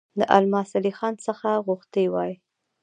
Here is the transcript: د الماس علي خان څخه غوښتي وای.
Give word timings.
د 0.19 0.21
الماس 0.37 0.69
علي 0.77 0.91
خان 0.97 1.13
څخه 1.27 1.49
غوښتي 1.67 2.05
وای. 2.13 2.31